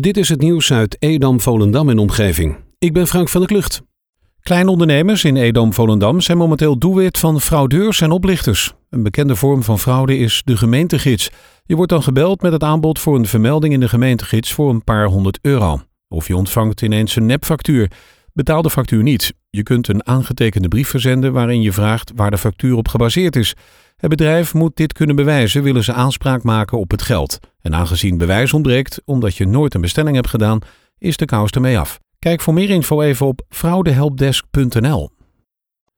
[0.00, 2.56] Dit is het nieuws uit Edam, Volendam en omgeving.
[2.78, 3.82] Ik ben Frank van der Klucht.
[4.40, 8.72] Kleine ondernemers in Edam, Volendam zijn momenteel doelwit van fraudeurs en oplichters.
[8.90, 11.30] Een bekende vorm van fraude is de gemeentegids.
[11.64, 14.84] Je wordt dan gebeld met het aanbod voor een vermelding in de gemeentegids voor een
[14.84, 15.80] paar honderd euro.
[16.08, 17.90] Of je ontvangt ineens een nepfactuur.
[18.32, 19.34] Betaal de factuur niet.
[19.50, 23.54] Je kunt een aangetekende brief verzenden waarin je vraagt waar de factuur op gebaseerd is.
[23.96, 27.38] Het bedrijf moet dit kunnen bewijzen, willen ze aanspraak maken op het geld.
[27.62, 30.58] En aangezien bewijs ontbreekt, omdat je nooit een bestelling hebt gedaan,
[30.98, 32.00] is de kous ermee af.
[32.18, 35.10] Kijk voor meer info even op fraudehelpdesk.nl.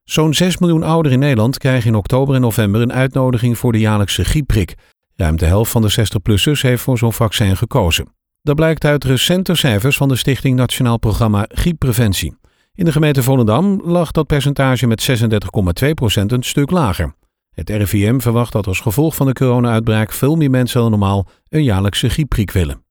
[0.05, 3.79] Zo'n 6 miljoen ouderen in Nederland krijgen in oktober en november een uitnodiging voor de
[3.79, 4.75] jaarlijkse griepprik.
[5.17, 8.09] Ruim de helft van de 60-plussers heeft voor zo'n vaccin gekozen.
[8.43, 12.37] Dat blijkt uit recente cijfers van de Stichting Nationaal Programma Grieppreventie.
[12.75, 17.15] In de gemeente Volendam lag dat percentage met 36,2% een stuk lager.
[17.55, 21.65] Het RIVM verwacht dat als gevolg van de corona-uitbraak veel meer mensen dan normaal een
[21.65, 22.83] jaarlijkse griepprik willen.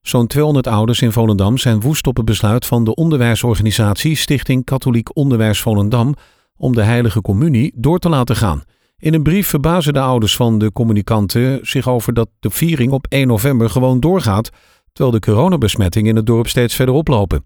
[0.00, 5.16] Zo'n 200 ouders in Volendam zijn woest op het besluit van de onderwijsorganisatie Stichting Katholiek
[5.16, 6.14] Onderwijs Volendam
[6.56, 8.62] om de Heilige Communie door te laten gaan.
[8.98, 13.06] In een brief verbazen de ouders van de communicanten zich over dat de viering op
[13.08, 14.50] 1 november gewoon doorgaat,
[14.92, 17.44] terwijl de coronabesmettingen in het dorp steeds verder oplopen.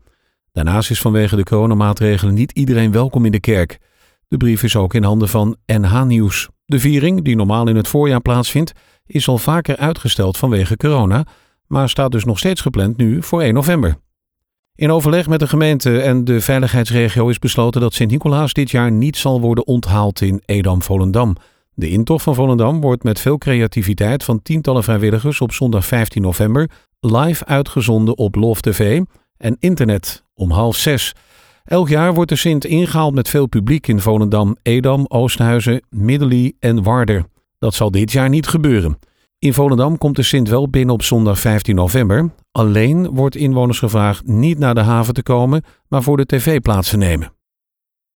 [0.53, 3.79] Daarnaast is vanwege de coronamaatregelen niet iedereen welkom in de kerk.
[4.29, 6.48] De brief is ook in handen van NH Nieuws.
[6.65, 8.73] De viering, die normaal in het voorjaar plaatsvindt,
[9.07, 11.27] is al vaker uitgesteld vanwege corona,
[11.67, 13.97] maar staat dus nog steeds gepland nu voor 1 november.
[14.75, 19.17] In overleg met de gemeente en de veiligheidsregio is besloten dat Sint-Nicolaas dit jaar niet
[19.17, 21.37] zal worden onthaald in Edam-Volendam.
[21.75, 26.70] De intocht van Volendam wordt met veel creativiteit van tientallen vrijwilligers op zondag 15 november
[27.01, 29.03] live uitgezonden op Love TV
[29.37, 31.15] en internet om half zes.
[31.69, 36.83] Elk jaar wordt de Sint ingehaald met veel publiek in Volendam, Edam, Oosthuizen, Middelie en
[36.83, 37.24] Warder.
[37.58, 38.98] Dat zal dit jaar niet gebeuren.
[39.38, 42.30] In Volendam komt de Sint wel binnen op zondag 15 november.
[42.52, 46.91] Alleen wordt inwoners gevraagd niet naar de haven te komen, maar voor de tv plaats
[46.91, 47.33] te nemen.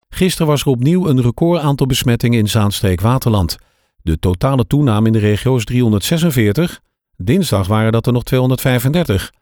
[0.09, 3.57] Gisteren was er opnieuw een record aantal besmettingen in Zaanstreek-Waterland.
[4.03, 6.81] De totale toename in de regio is 346.
[7.17, 9.33] Dinsdag waren dat er nog 235.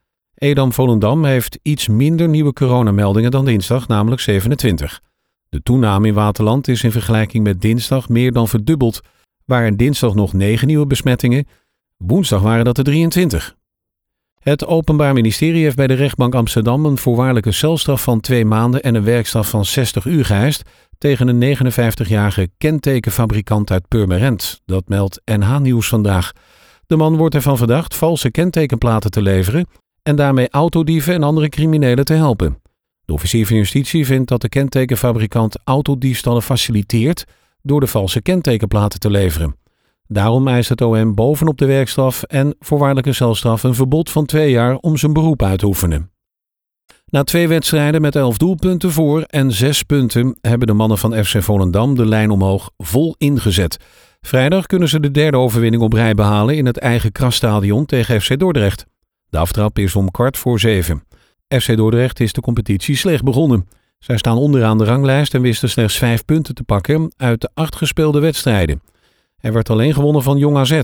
[0.40, 5.00] Edam-Volendam heeft iets minder nieuwe coronameldingen dan dinsdag, namelijk 27.
[5.48, 9.00] De toename in Waterland is in vergelijking met dinsdag meer dan verdubbeld.
[9.44, 11.46] Waren dinsdag nog 9 nieuwe besmettingen,
[11.96, 13.56] woensdag waren dat er 23.
[14.38, 18.94] Het Openbaar Ministerie heeft bij de rechtbank Amsterdam een voorwaardelijke celstraf van twee maanden en
[18.94, 20.62] een werkstraf van 60 uur geëist
[20.98, 24.60] tegen een 59-jarige kentekenfabrikant uit Purmerend.
[24.64, 26.32] Dat meldt NH Nieuws vandaag.
[26.86, 29.66] De man wordt ervan verdacht valse kentekenplaten te leveren
[30.10, 32.58] en daarmee autodieven en andere criminelen te helpen.
[33.04, 37.24] De officier van justitie vindt dat de kentekenfabrikant autodiefstallen faciliteert
[37.62, 39.56] door de valse kentekenplaten te leveren.
[40.06, 44.76] Daarom eist het OM bovenop de werkstraf en voorwaardelijke celstraf een verbod van twee jaar
[44.76, 46.10] om zijn beroep uit te oefenen.
[47.06, 51.42] Na twee wedstrijden met elf doelpunten voor en zes punten hebben de mannen van FC
[51.42, 53.76] Volendam de lijn omhoog vol ingezet.
[54.20, 58.38] Vrijdag kunnen ze de derde overwinning op rij behalen in het eigen krasstadion tegen FC
[58.38, 58.89] Dordrecht.
[59.30, 61.04] De aftrap is om kwart voor zeven.
[61.48, 63.68] FC Dordrecht is de competitie slecht begonnen.
[63.98, 67.76] Zij staan onderaan de ranglijst en wisten slechts vijf punten te pakken uit de acht
[67.76, 68.82] gespeelde wedstrijden.
[69.38, 70.80] Er werd alleen gewonnen van Jong AZ.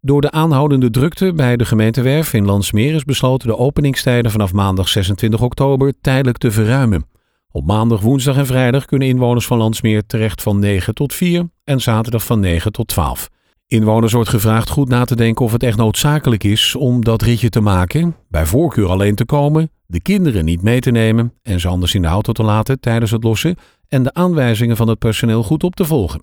[0.00, 4.88] Door de aanhoudende drukte bij de gemeentewerf in Landsmeer is besloten de openingstijden vanaf maandag
[4.88, 7.06] 26 oktober tijdelijk te verruimen.
[7.50, 11.80] Op maandag, woensdag en vrijdag kunnen inwoners van Landsmeer terecht van 9 tot 4 en
[11.80, 13.28] zaterdag van 9 tot 12.
[13.70, 17.48] Inwoners wordt gevraagd goed na te denken of het echt noodzakelijk is om dat ritje
[17.48, 21.68] te maken, bij voorkeur alleen te komen, de kinderen niet mee te nemen en ze
[21.68, 23.56] anders in de auto te laten tijdens het lossen
[23.88, 26.22] en de aanwijzingen van het personeel goed op te volgen.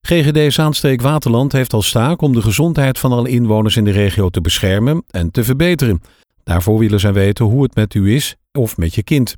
[0.00, 4.28] GGD Zaanstreek Waterland heeft als taak om de gezondheid van alle inwoners in de regio
[4.28, 6.00] te beschermen en te verbeteren.
[6.44, 9.36] Daarvoor willen zij weten hoe het met u is of met je kind.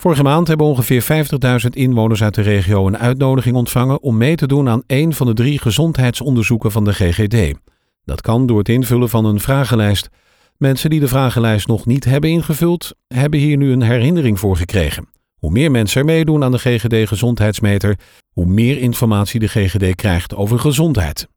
[0.00, 1.26] Vorige maand hebben ongeveer
[1.62, 5.26] 50.000 inwoners uit de regio een uitnodiging ontvangen om mee te doen aan een van
[5.26, 7.58] de drie gezondheidsonderzoeken van de GGD.
[8.04, 10.08] Dat kan door het invullen van een vragenlijst.
[10.56, 15.08] Mensen die de vragenlijst nog niet hebben ingevuld, hebben hier nu een herinnering voor gekregen.
[15.38, 17.98] Hoe meer mensen er meedoen aan de GGD Gezondheidsmeter,
[18.32, 21.28] hoe meer informatie de GGD krijgt over gezondheid.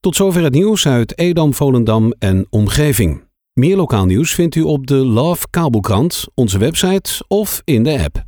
[0.00, 3.25] Tot zover het nieuws uit Edam, Volendam en omgeving.
[3.60, 8.25] Meer lokaal nieuws vindt u op de Love Kabelkrant, onze website of in de app.